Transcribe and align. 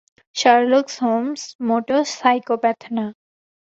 Sherlock 0.35 0.87
Holmes 0.97 1.41
মোটেও 1.67 2.01
psychopath 2.17 2.81
না। 2.95 3.05